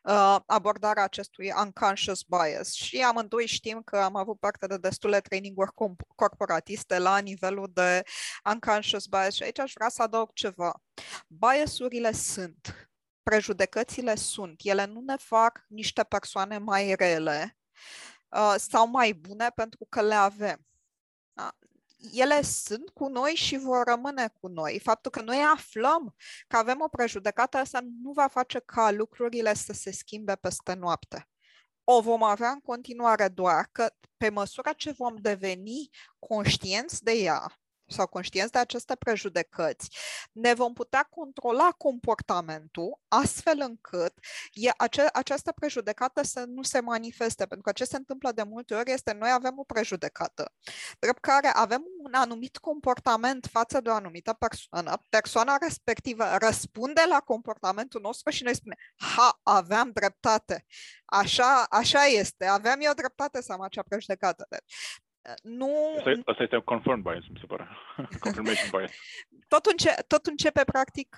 [0.03, 2.71] uh, abordarea acestui unconscious bias.
[2.71, 5.71] Și amândoi știm că am avut parte de destule training-uri
[6.15, 8.03] corporatiste la nivelul de
[8.53, 10.81] unconscious bias și aici aș vrea să adaug ceva.
[11.27, 12.88] Biasurile sunt
[13.29, 14.59] prejudecățile sunt.
[14.63, 17.57] Ele nu ne fac niște persoane mai rele
[18.29, 20.65] uh, sau mai bune pentru că le avem.
[21.33, 21.55] Da?
[22.13, 24.79] Ele sunt cu noi și vor rămâne cu noi.
[24.83, 26.15] Faptul că noi aflăm
[26.47, 31.27] că avem o prejudecată, asta nu va face ca lucrurile să se schimbe peste noapte
[31.91, 35.89] o vom avea în continuare doar că pe măsură ce vom deveni
[36.19, 37.59] conștienți de ea,
[37.89, 39.97] sau conștienți de aceste prejudecăți,
[40.31, 44.13] ne vom putea controla comportamentul astfel încât
[44.51, 47.45] e ace- această prejudecată să nu se manifeste.
[47.45, 50.53] Pentru că ce se întâmplă de multe ori este noi avem o prejudecată,
[50.99, 57.19] drept care avem un anumit comportament față de o anumită persoană, persoana respectivă răspunde la
[57.19, 58.75] comportamentul nostru și noi spune,
[59.15, 60.65] ha, aveam dreptate,
[61.05, 64.45] așa, așa este, aveam eu dreptate să am acea prejudecată.
[64.49, 64.73] Deci,
[65.41, 65.69] nu...
[65.97, 67.67] Asta, asta este confirmed bias, mi se pare.
[68.19, 68.91] Confirmation bias.
[69.47, 71.15] Tot, înce- tot începe, practic,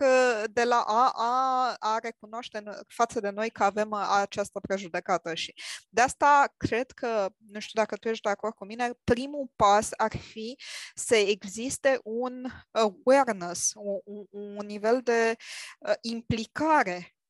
[0.52, 5.54] de la a, a, a recunoaște față de noi că avem această prejudecată și
[5.90, 9.92] de asta cred că, nu știu dacă tu ești de acord cu mine, primul pas
[9.92, 10.58] ar fi
[10.94, 15.36] să existe un awareness, un, un nivel de
[15.80, 17.21] uh, implicare Uh,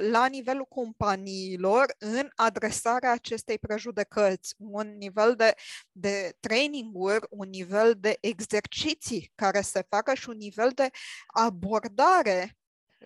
[0.00, 5.54] la nivelul companiilor în adresarea acestei prejudecăți, un nivel de,
[5.92, 10.90] de training-uri, un nivel de exerciții care se facă și un nivel de
[11.26, 12.60] abordare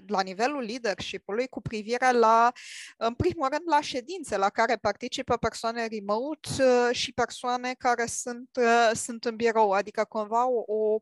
[0.07, 2.53] la nivelul leadership-ului cu privire la,
[2.97, 8.49] în primul rând, la ședințe la care participă persoane remote uh, și persoane care sunt,
[8.57, 10.99] uh, sunt în birou, adică cumva o, o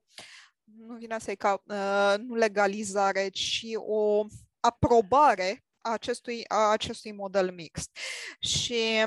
[0.64, 1.62] nu vine să-i ca,
[2.16, 4.25] nu legalizare, ci o
[4.62, 7.90] aprobare a acestui, a acestui model mixt.
[8.38, 9.05] Și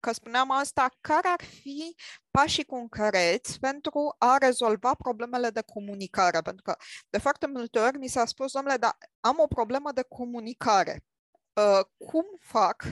[0.00, 1.96] că spuneam asta, care ar fi
[2.30, 6.40] pașii concreți pentru a rezolva problemele de comunicare?
[6.40, 6.76] Pentru că
[7.08, 11.04] de foarte multe ori mi s-a spus, domnule, dar am o problemă de comunicare.
[11.52, 12.84] Uh, cum fac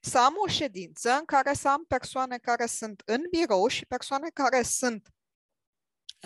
[0.00, 4.28] să am o ședință în care să am persoane care sunt în birou și persoane
[4.34, 5.08] care sunt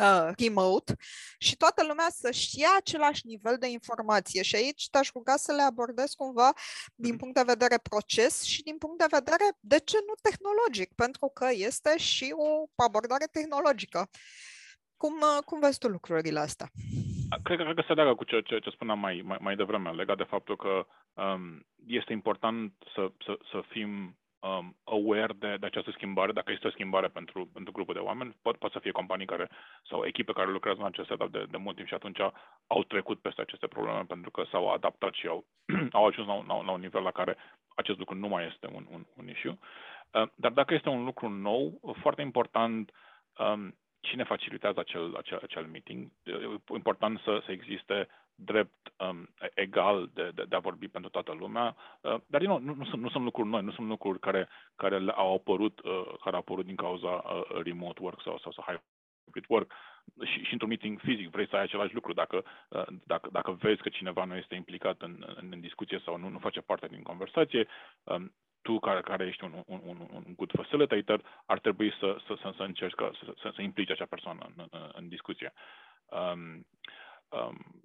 [0.00, 0.96] uh, remote
[1.38, 4.42] și toată lumea să știe același nivel de informație.
[4.42, 6.52] Și aici te-aș ruga să le abordez cumva
[6.94, 7.18] din mhm.
[7.18, 10.94] punct de vedere proces și din punct de vedere, de ce nu tehnologic?
[10.94, 14.08] Pentru că este și o abordare tehnologică.
[14.96, 16.68] Cum, uh, cum vezi tu lucrurile astea?
[17.42, 20.16] Cred, cred că se leagă cu ce, ce, ce spuneam mai, mai, mai devreme, legat
[20.16, 20.86] de faptul că
[21.22, 26.66] um, este important să, să, să fim um, aware de, de această schimbare, dacă este
[26.66, 28.36] o schimbare pentru, pentru grupul de oameni.
[28.42, 29.48] Pot, pot să fie companii care
[29.88, 32.20] sau echipe care lucrează în acest setup de, de mult timp și atunci
[32.66, 35.44] au trecut peste aceste probleme pentru că s-au adaptat și au,
[35.98, 37.36] au ajuns la, la, la un nivel la care
[37.74, 39.58] acest lucru nu mai este un, un, un issue.
[40.12, 42.92] Uh, dar dacă este un lucru nou, foarte important
[43.38, 46.10] um, cine facilitează acel, acel, acel meeting.
[46.22, 48.08] E important să, să existe
[48.40, 51.76] drept um, egal de, de, de a vorbi pentru toată lumea.
[52.00, 54.48] Uh, dar, din nou, nu, nu, sunt, nu sunt lucruri noi, nu sunt lucruri care,
[54.76, 58.64] care au apărut, uh, care au apărut din cauza uh, remote work sau, sau, sau
[58.64, 59.72] hybrid work.
[60.24, 62.12] Și, și într-un meeting fizic vrei să ai același lucru.
[62.12, 66.16] Dacă, uh, dacă, dacă vezi că cineva nu este implicat în, în, în discuție sau
[66.16, 67.66] nu, nu face parte din conversație,
[68.02, 72.36] um, tu care, care ești un, un, un, un good facilitator, ar trebui să, să,
[72.42, 75.52] să, să încerci să, să, să implici acea persoană în, în, în discuție.
[76.06, 76.66] Um,
[77.28, 77.82] um,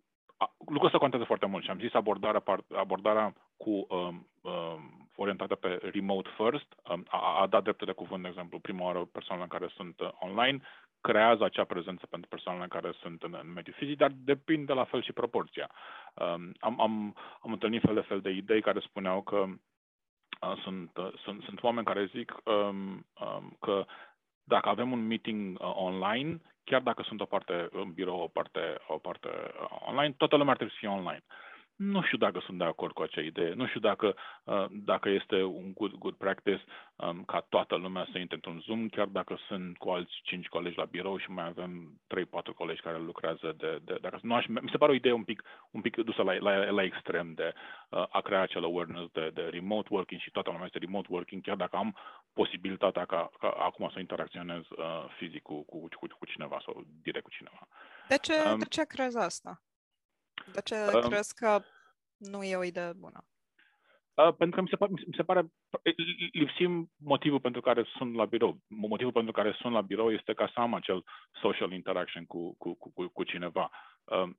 [0.57, 2.43] lucrul ăsta contează foarte mult și am zis abordarea,
[2.75, 8.21] abordarea cu um, um, orientată pe remote first, um, a, a dat dreptul de cuvânt,
[8.21, 10.61] de exemplu, prima oară persoanele care sunt uh, online,
[11.01, 15.01] creează acea prezență pentru persoanele care sunt în, în mediul fizic, dar depinde la fel
[15.03, 15.69] și proporția.
[16.13, 20.97] Um, am, am, am întâlnit fel de fel de idei care spuneau că uh, sunt,
[20.97, 23.85] uh, sunt, sunt oameni care zic um, um, că
[24.43, 28.77] dacă avem un meeting uh, online, chiar dacă sunt o parte în birou, o parte,
[28.87, 31.23] o parte uh, online, toată lumea ar trebui să fie online.
[31.75, 35.43] Nu știu dacă sunt de acord cu acea idee, nu știu dacă, uh, dacă este
[35.43, 36.63] un good, good practice
[36.95, 40.77] um, ca toată lumea să intre într-un Zoom, chiar dacă sunt cu alți 5 colegi
[40.77, 44.25] la birou și mai avem 3-4 colegi care lucrează de, de, de acasă.
[44.25, 46.83] Nu aș, mi se pare o idee un pic, un pic dusă la, la, la
[46.83, 47.53] extrem de
[47.89, 51.41] uh, a crea acel awareness de, de remote working și toată lumea este remote working,
[51.41, 51.97] chiar dacă am
[52.33, 57.23] posibilitatea ca, ca acum să interacționez uh, fizic cu, cu, cu, cu cineva sau direct
[57.23, 57.67] cu cineva.
[58.07, 59.61] De ce, um, de ce crezi asta?
[60.51, 61.61] De ce um, crezi că
[62.17, 63.25] nu e o idee bună?
[64.13, 65.51] Uh, pentru că mi se, pare, mi se pare,
[66.31, 68.57] lipsim motivul pentru care sunt la birou.
[68.67, 71.03] Motivul pentru care sunt la birou este ca să am acel
[71.41, 73.69] social interaction cu, cu, cu, cu cineva.
[74.03, 74.29] Uh,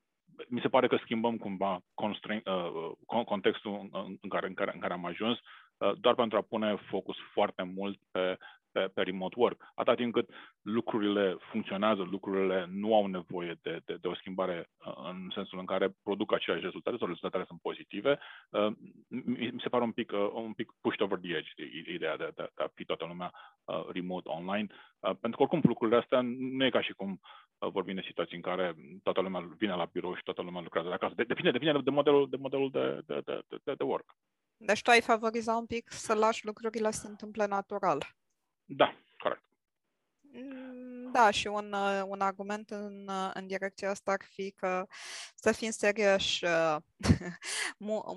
[0.48, 4.92] mi se pare că schimbăm cumva uh, contextul în, în, care, în, care, în care
[4.92, 8.38] am ajuns uh, doar pentru a pune focus foarte mult pe
[8.74, 9.58] pe, pe remote work.
[9.74, 10.28] Atât timp cât
[10.62, 15.66] lucrurile funcționează, lucrurile nu au nevoie de, de, de o schimbare uh, în sensul în
[15.66, 18.18] care produc aceleași rezultate sau rezultatele sunt pozitive,
[18.50, 18.72] uh,
[19.54, 21.50] mi se pare un pic, uh, un pic pushed over the edge
[21.94, 23.32] ideea de, de, de a fi toată lumea
[23.92, 24.66] remote online,
[25.00, 27.20] pentru că oricum lucrurile astea nu e ca și cum
[27.58, 30.94] vorbim de situații în care toată lumea vine la birou și toată lumea lucrează de
[30.94, 31.14] acasă.
[31.16, 34.16] Depinde, depinde de modelul de, modelul de, de, de, de, de work.
[34.56, 38.06] Deci tu ai favoriza un pic să lași lucrurile să se întâmple natural.
[38.64, 39.42] Da, corect.
[40.20, 44.86] Mm, da, și un, uh, un argument în, uh, în direcția asta ar fi că,
[45.34, 46.76] să fim serioși, uh,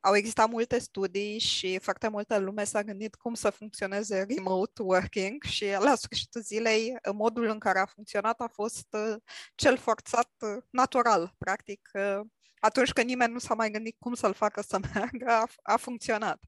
[0.00, 5.42] au existat multe studii și foarte multă lume s-a gândit cum să funcționeze remote working
[5.42, 8.96] și la sfârșitul zilei modul în care a funcționat a fost
[9.54, 10.30] cel forțat
[10.70, 11.34] natural.
[11.38, 11.90] Practic,
[12.58, 16.40] atunci când nimeni nu s-a mai gândit cum să-l facă să meargă, a, a funcționat.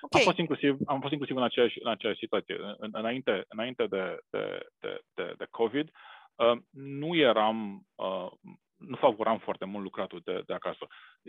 [0.00, 0.20] Okay.
[0.20, 2.56] Am, fost inclusiv, am fost inclusiv în aceeași, în aceeași situație.
[2.78, 5.90] În, înainte, înainte de, de, de, de, de COVID,
[6.34, 8.30] uh, nu eram, uh,
[8.76, 10.86] nu favoram foarte mult lucratul de, de acasă.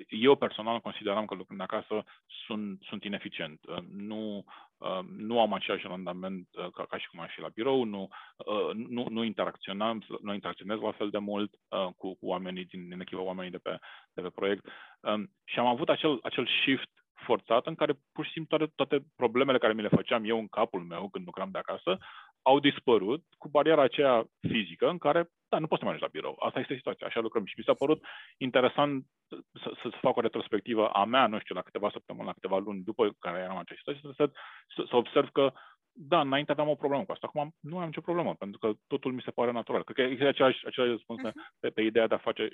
[0.08, 2.04] Eu personal consideram că lucrând de acasă
[2.46, 3.60] sunt, sunt ineficient.
[3.68, 4.44] Uh, nu,
[4.78, 8.08] uh, nu am același randament uh, ca, ca și cum aș fi la birou, nu,
[8.38, 12.90] uh, nu, nu interacționam, nu interacționez la fel de mult uh, cu, cu oamenii din,
[12.90, 13.80] din echipă, oamenii de pe,
[14.14, 14.66] de pe proiect.
[15.00, 19.06] Um, și am avut acel, acel shift forțat în care pur și simplu toate, toate
[19.16, 21.98] problemele care mi le făceam eu în capul meu când lucram de acasă
[22.42, 26.36] au dispărut cu bariera aceea fizică în care, da, nu poți să mergi la birou.
[26.40, 27.46] Asta este situația, așa lucrăm.
[27.46, 28.04] Și mi s-a părut
[28.38, 32.34] interesant să, să, să fac o retrospectivă a mea, nu știu, la câteva săptămâni, la
[32.34, 34.32] câteva luni după care eram în această situație, să,
[34.76, 35.54] să, să observ că
[35.94, 39.14] da, înainte aveam o problemă cu asta, acum nu am nicio problemă, pentru că totul
[39.14, 39.84] mi se pare natural.
[39.84, 41.34] Cred că e același, același răspuns uh-huh.
[41.60, 42.50] pe, pe ideea de a face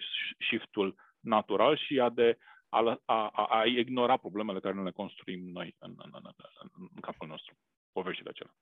[0.48, 2.38] shift-ul natural și a de
[2.70, 7.28] a, a, a ignora problemele care nu le construim noi în, în, în, în capul
[7.28, 7.58] nostru,
[7.92, 8.54] poveștile acelea.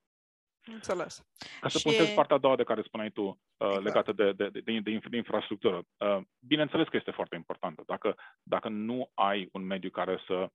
[0.66, 1.26] Înțeles.
[1.62, 1.84] Ca să și...
[1.84, 3.84] punctez partea a doua de care spuneai tu, uh, exact.
[3.84, 5.84] legată de, de, de, de, de infrastructură.
[5.98, 7.84] Uh, bineînțeles că este foarte importantă.
[7.86, 10.50] Dacă, dacă nu ai un mediu care să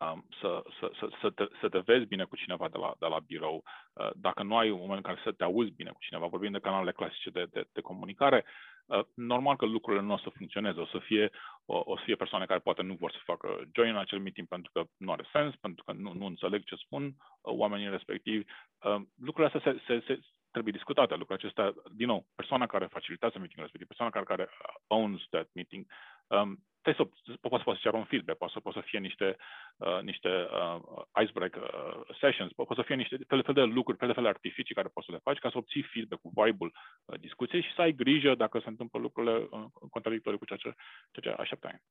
[0.00, 3.06] um, să, să, să, să, te, să te vezi bine cu cineva de la, de
[3.06, 6.00] la birou, uh, dacă nu ai un moment în care să te auzi bine cu
[6.00, 8.44] cineva, vorbim de canalele clasice de, de, de comunicare,
[8.90, 10.80] Uh, normal că lucrurile nu o să funcționeze.
[10.80, 11.30] O să fie,
[11.64, 14.48] o, o să fie persoane care poate nu vor să facă join în acel meeting
[14.48, 18.44] pentru că nu are sens, pentru că nu, nu înțeleg ce spun uh, oamenii respectivi.
[18.82, 21.14] Uh, lucrurile astea se, se, se, trebuie discutate.
[21.14, 24.48] Lucrurile acestea, din nou, persoana care facilitează meetingul respectiv, persoana care, care
[24.86, 25.86] owns that meeting,
[26.26, 29.36] um, trebuie să poți, poți să ceară un feedback, poate să, poate să fie niște,
[29.76, 30.78] uh, niște uh,
[31.22, 34.28] icebreaker uh, sessions, poate să fie niște fel, fel de lucruri, fel de fel de
[34.28, 37.74] artificii care poți să le faci ca să obții feedback cu vibe-ul uh, discuției și
[37.74, 40.74] să ai grijă dacă se întâmplă lucrurile uh, contradictorii cu ceea ce,
[41.10, 41.82] ceea ce așteptai.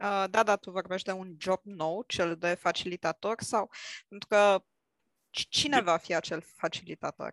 [0.00, 3.70] Uh, da, da, tu vorbești de un job nou, cel de facilitator sau
[4.08, 4.64] pentru că
[5.30, 7.32] cine va fi acel facilitator?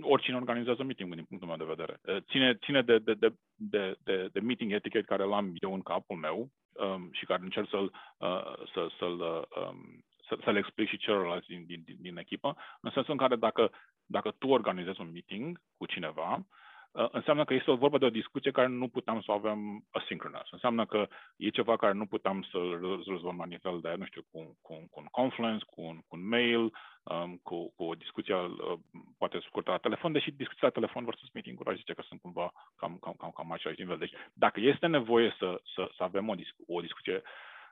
[0.00, 2.00] Oricine organizează meeting din punctul meu de vedere.
[2.02, 5.82] Uh, ține, ține de, de, de, de, de, de meeting etiquette care l-am eu în
[5.82, 10.88] capul meu um, și care încerc să-l, uh, să, să-l, uh, um, să, să-l explic
[10.88, 13.70] și celorlalți din, din, din, din echipă, în sensul în care dacă,
[14.06, 16.48] dacă tu organizezi un meeting cu cineva, Uh,
[16.92, 20.50] înseamnă că este o vorbă de o discuție care nu puteam să o avem asynchronous.
[20.50, 24.58] Înseamnă că e ceva care nu puteam să rezolvăm la nivel de, nu știu, cu,
[24.62, 26.72] cu, cu un confluence, cu un, cu un mail,
[27.02, 28.78] um, cu, cu o discuție, uh,
[29.18, 32.52] poate scurtă la telefon, deși discuția la telefon versus meeting-uri aș zice că sunt cumva
[32.76, 33.98] cam, cam, cam, cam același nivel.
[33.98, 37.22] Deci dacă este nevoie să, să, să avem o, discu- o discuție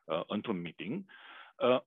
[0.05, 1.40] uh, într-un meeting, uh, Uh,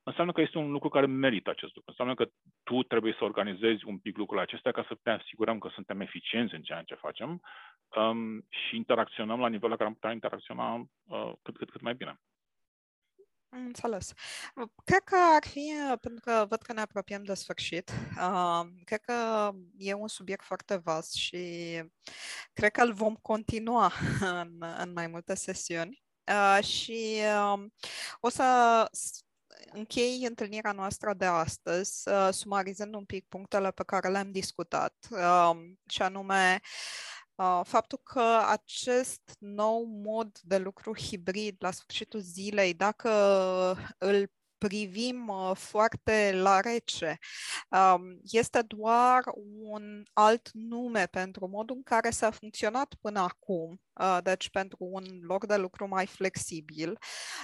[0.04, 1.90] înseamnă că este un lucru care merită acest lucru.
[1.90, 2.30] Înseamnă că
[2.64, 6.54] tu trebuie să organizezi un pic lucrurile acestea ca să ne asigurăm că suntem eficienți
[6.54, 7.42] în ceea ce facem
[7.96, 11.96] um, și interacționăm la nivelul la care am putea interacționa uh, cât, cât, cât mai
[11.96, 12.20] bine.
[13.50, 14.14] Înțeles.
[14.84, 15.72] Cred că ar fi,
[16.02, 20.76] pentru că văd că ne apropiem de sfârșit, uh, cred că e un subiect foarte
[20.76, 21.40] vast și
[22.54, 23.92] cred că îl vom continua
[24.42, 26.04] în, în mai multe sesiuni.
[26.28, 27.20] Uh, și
[27.54, 27.64] uh,
[28.20, 28.44] o să
[29.72, 35.52] închei întâlnirea noastră de astăzi, uh, sumarizând un pic punctele pe care le-am discutat, uh,
[35.88, 36.60] și anume
[37.36, 43.10] uh, faptul că acest nou mod de lucru hibrid la sfârșitul zilei, dacă
[43.98, 44.32] îl
[44.68, 47.18] privim uh, foarte la rece.
[47.70, 49.24] Um, este doar
[49.60, 53.93] un alt nume pentru modul în care s-a funcționat până acum, uh,
[54.24, 56.98] deci pentru un loc de lucru mai flexibil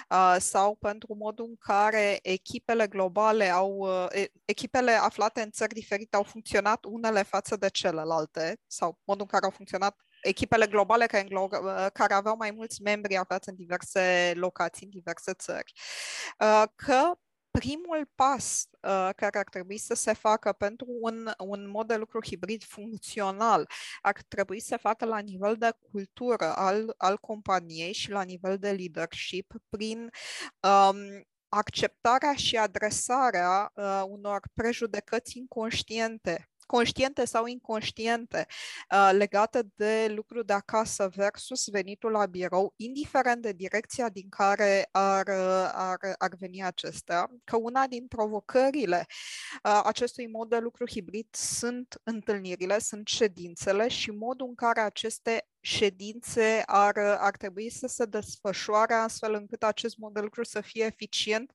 [0.10, 3.88] uh, sau pentru modul în care echipele globale au,
[4.46, 9.46] echipele aflate în țări diferite au funcționat unele față de celelalte sau modul în care
[9.46, 11.28] au funcționat echipele globale care,
[11.94, 15.74] care aveau mai mulți membri aflați în diverse locații, în diverse țări,
[16.40, 17.14] uh, că
[17.60, 22.20] primul pas uh, care ar trebui să se facă pentru un, un mod de lucru
[22.26, 23.70] hibrid funcțional
[24.02, 28.58] ar trebui să se facă la nivel de cultură al, al companiei și la nivel
[28.58, 30.10] de leadership prin
[30.60, 30.98] um,
[31.50, 38.46] acceptarea și adresarea uh, unor prejudecăți inconștiente conștiente sau inconștiente
[38.92, 44.90] uh, legate de lucru de acasă versus venitul la birou, indiferent de direcția din care
[44.92, 49.06] ar, uh, ar, ar veni acestea, că una din provocările
[49.64, 55.48] uh, acestui mod de lucru hibrid sunt întâlnirile, sunt ședințele și modul în care aceste
[55.60, 60.86] ședințe ar, ar trebui să se desfășoare astfel încât acest mod de lucru să fie
[60.86, 61.52] eficient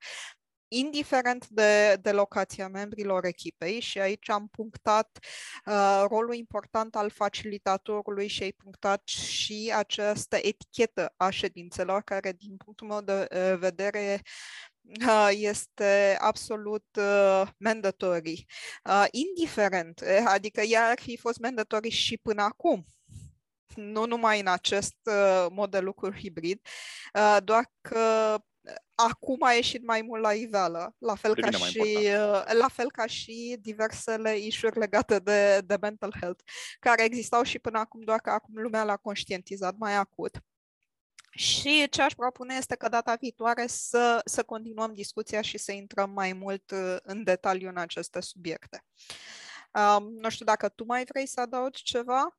[0.79, 5.18] indiferent de, de locația membrilor echipei și aici am punctat
[5.66, 12.57] uh, rolul important al facilitatorului și ai punctat și această etichetă a ședințelor care din
[12.57, 14.20] punctul meu de uh, vedere
[15.07, 18.45] uh, este absolut uh, mandatory.
[18.85, 22.87] Uh, indiferent, eh, adică ea ar fi fost mandatory și până acum,
[23.75, 26.61] nu numai în acest uh, mod de lucru hibrid,
[27.14, 28.39] uh, doar că
[28.95, 33.07] acum a ieșit mai mult la iveală, la fel, ca și, uh, la fel ca
[33.07, 36.45] și diversele ișuri legate de, de mental health,
[36.81, 40.43] care existau și până acum, doar că acum lumea l-a conștientizat mai acut.
[41.31, 46.11] Și ce aș propune este că data viitoare să, să continuăm discuția și să intrăm
[46.11, 48.85] mai mult uh, în detaliu în aceste subiecte.
[49.73, 52.39] Um, nu știu dacă tu mai vrei să adaugi ceva?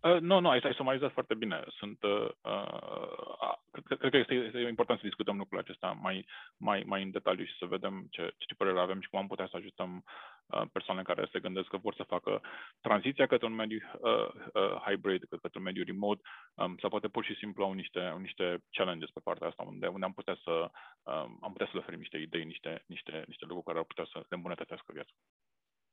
[0.00, 1.64] Uh, nu, nu, ai, ai sumarizat foarte bine.
[1.68, 6.26] Sunt, uh, uh, cred, cred că este, este important să discutăm lucrurile acesta mai,
[6.56, 9.46] mai, mai în detaliu și să vedem ce, ce părere avem și cum am putea
[9.50, 10.04] să ajutăm
[10.46, 12.42] uh, persoane care se gândesc că vor să facă
[12.80, 16.20] tranziția către un mediu uh, uh, hybrid, către un mediu remote,
[16.54, 19.86] um, sau poate pur și simplu au niște, au niște challenges pe partea asta, unde,
[19.86, 20.70] unde am putea să
[21.02, 24.04] um, am putea să le oferim niște idei, niște, niște, niște lucruri care ar putea
[24.12, 25.12] să le îmbunătățească viața.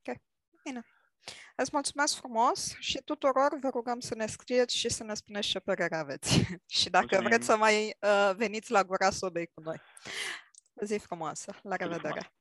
[0.07, 0.15] Ok,
[0.63, 0.81] bine.
[1.55, 5.59] Îți mulțumesc frumos și tuturor vă rugăm să ne scrieți și să ne spuneți ce
[5.59, 6.29] părere aveți.
[6.79, 7.29] și dacă Mulțumim.
[7.29, 9.81] vreți să mai uh, veniți la gura sobei cu noi.
[10.73, 11.59] O zi frumoasă.
[11.61, 12.31] La revedere!